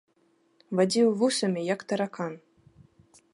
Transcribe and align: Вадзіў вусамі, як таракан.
Вадзіў 0.79 1.11
вусамі, 1.19 1.61
як 1.73 1.79
таракан. 1.93 2.33